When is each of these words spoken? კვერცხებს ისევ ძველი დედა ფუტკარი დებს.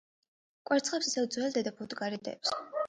კვერცხებს 0.69 1.11
ისევ 1.11 1.29
ძველი 1.37 1.55
დედა 1.59 1.77
ფუტკარი 1.79 2.25
დებს. 2.31 2.61